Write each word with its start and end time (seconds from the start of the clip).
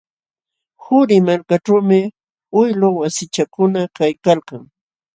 Qurimarkaćhuumi 0.83 1.99
uylu 2.61 2.87
wasichakuna 2.99 3.81
kaykalkan. 3.97 4.61